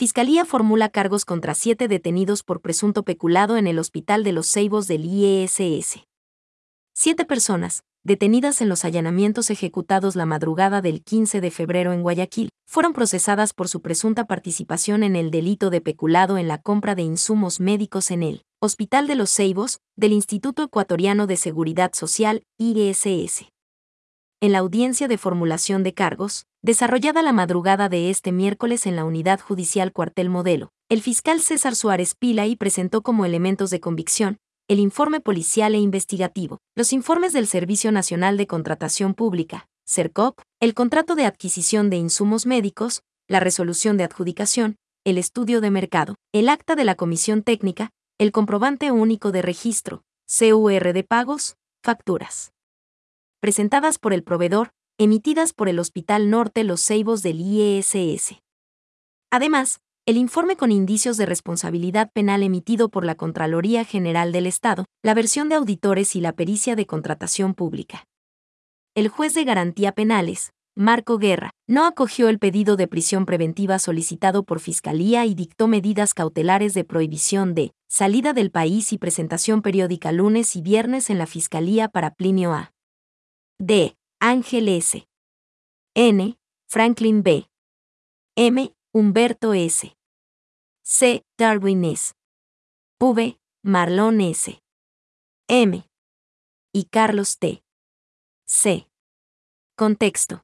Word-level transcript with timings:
Fiscalía 0.00 0.46
formula 0.46 0.88
cargos 0.88 1.26
contra 1.26 1.52
siete 1.52 1.86
detenidos 1.86 2.42
por 2.42 2.62
presunto 2.62 3.02
peculado 3.02 3.58
en 3.58 3.66
el 3.66 3.78
Hospital 3.78 4.24
de 4.24 4.32
los 4.32 4.50
Ceibos 4.50 4.86
del 4.86 5.04
IESS. 5.04 6.06
Siete 6.94 7.26
personas, 7.26 7.82
detenidas 8.02 8.62
en 8.62 8.70
los 8.70 8.86
allanamientos 8.86 9.50
ejecutados 9.50 10.16
la 10.16 10.24
madrugada 10.24 10.80
del 10.80 11.02
15 11.02 11.42
de 11.42 11.50
febrero 11.50 11.92
en 11.92 12.00
Guayaquil, 12.00 12.48
fueron 12.66 12.94
procesadas 12.94 13.52
por 13.52 13.68
su 13.68 13.82
presunta 13.82 14.24
participación 14.24 15.02
en 15.02 15.16
el 15.16 15.30
delito 15.30 15.68
de 15.68 15.82
peculado 15.82 16.38
en 16.38 16.48
la 16.48 16.56
compra 16.62 16.94
de 16.94 17.02
insumos 17.02 17.60
médicos 17.60 18.10
en 18.10 18.22
el 18.22 18.42
Hospital 18.58 19.06
de 19.06 19.16
los 19.16 19.28
Ceibos, 19.28 19.80
del 19.96 20.14
Instituto 20.14 20.62
Ecuatoriano 20.62 21.26
de 21.26 21.36
Seguridad 21.36 21.92
Social, 21.92 22.42
IESS. 22.56 23.50
En 24.42 24.52
la 24.52 24.60
audiencia 24.60 25.06
de 25.06 25.18
formulación 25.18 25.82
de 25.82 25.92
cargos, 25.92 26.46
desarrollada 26.62 27.20
la 27.20 27.34
madrugada 27.34 27.90
de 27.90 28.08
este 28.08 28.32
miércoles 28.32 28.86
en 28.86 28.96
la 28.96 29.04
Unidad 29.04 29.38
Judicial 29.38 29.92
Cuartel 29.92 30.30
Modelo, 30.30 30.70
el 30.88 31.02
fiscal 31.02 31.42
César 31.42 31.76
Suárez 31.76 32.14
Pilay 32.14 32.56
presentó 32.56 33.02
como 33.02 33.26
elementos 33.26 33.68
de 33.68 33.80
convicción 33.80 34.38
el 34.66 34.78
informe 34.78 35.20
policial 35.20 35.74
e 35.74 35.78
investigativo, 35.78 36.56
los 36.74 36.94
informes 36.94 37.34
del 37.34 37.46
Servicio 37.48 37.92
Nacional 37.92 38.38
de 38.38 38.46
Contratación 38.46 39.12
Pública, 39.12 39.66
CERCOP, 39.86 40.40
el 40.58 40.72
contrato 40.72 41.16
de 41.16 41.26
adquisición 41.26 41.90
de 41.90 41.96
insumos 41.96 42.46
médicos, 42.46 43.02
la 43.28 43.40
resolución 43.40 43.98
de 43.98 44.04
adjudicación, 44.04 44.76
el 45.04 45.18
estudio 45.18 45.60
de 45.60 45.70
mercado, 45.70 46.14
el 46.32 46.48
acta 46.48 46.76
de 46.76 46.84
la 46.84 46.94
comisión 46.94 47.42
técnica, 47.42 47.90
el 48.16 48.32
comprobante 48.32 48.90
único 48.90 49.32
de 49.32 49.42
registro, 49.42 50.02
CUR 50.26 50.94
de 50.94 51.04
pagos, 51.04 51.56
facturas. 51.82 52.52
Presentadas 53.40 53.98
por 53.98 54.12
el 54.12 54.22
proveedor, 54.22 54.68
emitidas 54.98 55.54
por 55.54 55.70
el 55.70 55.78
Hospital 55.78 56.28
Norte 56.28 56.62
Los 56.62 56.84
Ceibos 56.84 57.22
del 57.22 57.40
IESS. 57.40 58.34
Además, 59.30 59.80
el 60.04 60.18
informe 60.18 60.56
con 60.56 60.70
indicios 60.70 61.16
de 61.16 61.24
responsabilidad 61.24 62.12
penal 62.12 62.42
emitido 62.42 62.90
por 62.90 63.06
la 63.06 63.14
Contraloría 63.14 63.86
General 63.86 64.30
del 64.32 64.46
Estado, 64.46 64.84
la 65.02 65.14
versión 65.14 65.48
de 65.48 65.54
auditores 65.54 66.16
y 66.16 66.20
la 66.20 66.34
pericia 66.34 66.76
de 66.76 66.84
contratación 66.84 67.54
pública. 67.54 68.04
El 68.94 69.08
juez 69.08 69.32
de 69.32 69.44
garantía 69.44 69.92
penales, 69.92 70.52
Marco 70.76 71.16
Guerra, 71.16 71.50
no 71.66 71.86
acogió 71.86 72.28
el 72.28 72.38
pedido 72.38 72.76
de 72.76 72.88
prisión 72.88 73.24
preventiva 73.24 73.78
solicitado 73.78 74.42
por 74.42 74.60
Fiscalía 74.60 75.24
y 75.24 75.34
dictó 75.34 75.66
medidas 75.66 76.12
cautelares 76.12 76.74
de 76.74 76.84
prohibición 76.84 77.54
de 77.54 77.72
salida 77.88 78.34
del 78.34 78.50
país 78.50 78.92
y 78.92 78.98
presentación 78.98 79.62
periódica 79.62 80.12
lunes 80.12 80.56
y 80.56 80.60
viernes 80.60 81.08
en 81.08 81.16
la 81.16 81.26
Fiscalía 81.26 81.88
para 81.88 82.10
Plinio 82.10 82.52
A. 82.52 82.72
D. 83.62 83.94
Ángel 84.20 84.68
S. 84.68 85.06
N. 85.94 86.38
Franklin 86.66 87.22
B. 87.22 87.46
M. 88.34 88.74
Humberto 88.94 89.52
S. 89.52 89.94
C. 90.82 91.22
Darwin 91.36 91.84
S. 91.84 92.14
V. 92.98 93.38
Marlon 93.62 94.22
S. 94.22 94.62
M. 95.46 95.86
y 96.72 96.84
Carlos 96.84 97.36
T. 97.38 97.62
C. 98.46 98.88
Contexto. 99.76 100.42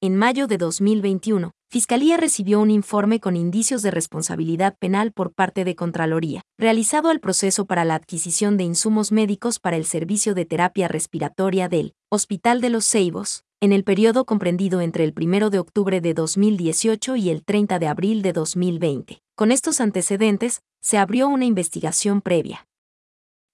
En 0.00 0.16
mayo 0.16 0.46
de 0.46 0.56
2021, 0.56 1.50
Fiscalía 1.72 2.16
recibió 2.16 2.58
un 2.58 2.68
informe 2.68 3.20
con 3.20 3.36
indicios 3.36 3.82
de 3.82 3.92
responsabilidad 3.92 4.76
penal 4.80 5.12
por 5.12 5.32
parte 5.32 5.64
de 5.64 5.76
Contraloría, 5.76 6.42
realizado 6.58 7.10
al 7.10 7.20
proceso 7.20 7.64
para 7.64 7.84
la 7.84 7.94
adquisición 7.94 8.56
de 8.56 8.64
insumos 8.64 9.12
médicos 9.12 9.60
para 9.60 9.76
el 9.76 9.84
servicio 9.84 10.34
de 10.34 10.46
terapia 10.46 10.88
respiratoria 10.88 11.68
del 11.68 11.94
Hospital 12.10 12.60
de 12.60 12.70
los 12.70 12.84
Ceibos, 12.86 13.44
en 13.60 13.72
el 13.72 13.84
periodo 13.84 14.26
comprendido 14.26 14.80
entre 14.80 15.04
el 15.04 15.14
1 15.16 15.48
de 15.50 15.60
octubre 15.60 16.00
de 16.00 16.12
2018 16.12 17.14
y 17.14 17.30
el 17.30 17.44
30 17.44 17.78
de 17.78 17.86
abril 17.86 18.22
de 18.22 18.32
2020. 18.32 19.22
Con 19.36 19.52
estos 19.52 19.80
antecedentes, 19.80 20.62
se 20.80 20.98
abrió 20.98 21.28
una 21.28 21.44
investigación 21.44 22.20
previa. 22.20 22.66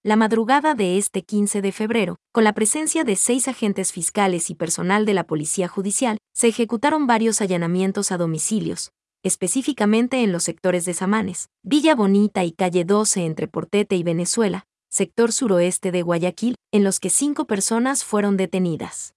La 0.07 0.15
madrugada 0.15 0.73
de 0.73 0.97
este 0.97 1.23
15 1.23 1.61
de 1.61 1.73
febrero, 1.73 2.15
con 2.31 2.45
la 2.45 2.53
presencia 2.53 3.03
de 3.03 3.17
seis 3.17 3.49
agentes 3.49 3.91
fiscales 3.91 4.49
y 4.49 4.55
personal 4.55 5.05
de 5.05 5.13
la 5.13 5.25
Policía 5.25 5.67
Judicial, 5.67 6.17
se 6.33 6.47
ejecutaron 6.47 7.07
varios 7.07 7.41
allanamientos 7.41 8.13
a 8.13 8.17
domicilios, 8.17 8.91
específicamente 9.21 10.23
en 10.23 10.31
los 10.31 10.45
sectores 10.45 10.85
de 10.85 10.93
Samanes, 10.93 11.49
Villa 11.61 11.93
Bonita 11.93 12.45
y 12.45 12.53
Calle 12.53 12.85
12 12.85 13.25
entre 13.25 13.49
Portete 13.49 13.97
y 13.97 14.03
Venezuela, 14.03 14.63
sector 14.87 15.33
suroeste 15.33 15.91
de 15.91 16.03
Guayaquil, 16.03 16.55
en 16.71 16.85
los 16.85 17.01
que 17.01 17.09
cinco 17.09 17.45
personas 17.45 18.05
fueron 18.05 18.37
detenidas. 18.37 19.13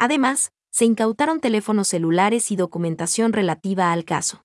Además, 0.00 0.50
se 0.72 0.84
incautaron 0.84 1.38
teléfonos 1.38 1.86
celulares 1.86 2.50
y 2.50 2.56
documentación 2.56 3.32
relativa 3.32 3.92
al 3.92 4.04
caso. 4.04 4.42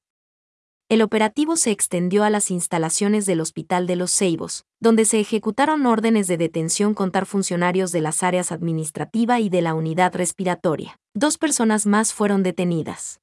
El 0.90 1.02
operativo 1.02 1.58
se 1.58 1.72
extendió 1.72 2.24
a 2.24 2.30
las 2.30 2.50
instalaciones 2.50 3.25
del 3.25 3.42
Hospital 3.42 3.88
de 3.88 3.98
los 3.98 4.09
Ceibos, 4.09 4.64
donde 4.80 5.03
se 5.03 5.20
ejecutaron 5.20 5.86
órdenes 5.86 6.28
de 6.28 6.38
detención 6.38 6.94
contra 6.94 7.25
funcionarios 7.25 7.92
de 7.92 8.00
las 8.00 8.24
áreas 8.24 8.53
administrativa 8.53 9.42
y 9.42 9.50
de 9.50 9.62
la 9.62 9.74
unidad 9.74 10.16
respiratoria. 10.16 10.97
Dos 11.14 11.38
personas 11.38 11.86
más 11.86 12.14
fueron 12.14 12.42
detenidas. 12.42 13.20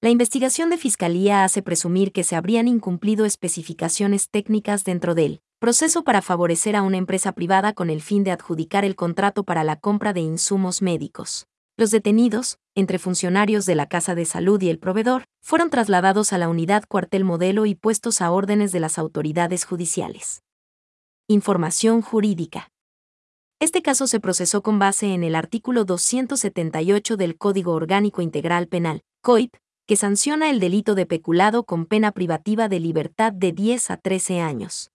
La 0.00 0.10
investigación 0.10 0.70
de 0.70 0.78
Fiscalía 0.78 1.42
hace 1.42 1.62
presumir 1.62 2.12
que 2.12 2.22
se 2.22 2.36
habrían 2.36 2.68
incumplido 2.68 3.24
especificaciones 3.24 4.30
técnicas 4.30 4.84
dentro 4.84 5.16
del 5.16 5.40
proceso 5.58 6.04
para 6.04 6.22
favorecer 6.22 6.76
a 6.76 6.82
una 6.82 6.98
empresa 6.98 7.32
privada 7.32 7.72
con 7.72 7.90
el 7.90 8.00
fin 8.02 8.22
de 8.22 8.30
adjudicar 8.30 8.84
el 8.84 8.94
contrato 8.94 9.42
para 9.42 9.64
la 9.64 9.80
compra 9.80 10.12
de 10.12 10.20
insumos 10.20 10.80
médicos. 10.80 11.48
Los 11.78 11.92
detenidos, 11.92 12.58
entre 12.74 12.98
funcionarios 12.98 13.64
de 13.64 13.76
la 13.76 13.86
Casa 13.86 14.16
de 14.16 14.24
Salud 14.24 14.60
y 14.60 14.68
el 14.68 14.80
proveedor, 14.80 15.26
fueron 15.40 15.70
trasladados 15.70 16.32
a 16.32 16.38
la 16.38 16.48
unidad 16.48 16.82
cuartel 16.88 17.22
modelo 17.22 17.66
y 17.66 17.76
puestos 17.76 18.20
a 18.20 18.32
órdenes 18.32 18.72
de 18.72 18.80
las 18.80 18.98
autoridades 18.98 19.64
judiciales. 19.64 20.42
Información 21.28 22.02
jurídica. 22.02 22.72
Este 23.60 23.80
caso 23.80 24.08
se 24.08 24.18
procesó 24.18 24.60
con 24.60 24.80
base 24.80 25.14
en 25.14 25.22
el 25.22 25.36
artículo 25.36 25.84
278 25.84 27.16
del 27.16 27.38
Código 27.38 27.74
Orgánico 27.74 28.22
Integral 28.22 28.66
Penal, 28.66 29.02
COIP, 29.22 29.54
que 29.86 29.94
sanciona 29.94 30.50
el 30.50 30.58
delito 30.58 30.96
de 30.96 31.06
peculado 31.06 31.62
con 31.62 31.86
pena 31.86 32.10
privativa 32.10 32.68
de 32.68 32.80
libertad 32.80 33.32
de 33.32 33.52
10 33.52 33.92
a 33.92 33.98
13 33.98 34.40
años. 34.40 34.90